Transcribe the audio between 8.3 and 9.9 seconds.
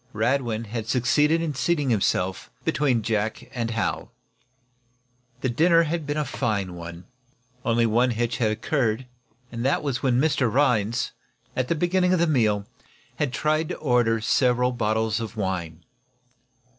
had occurred; that